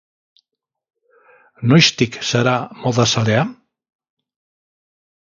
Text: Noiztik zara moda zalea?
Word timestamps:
Noiztik 1.73 2.17
zara 2.31 2.53
moda 2.85 3.05
zalea? 3.13 3.43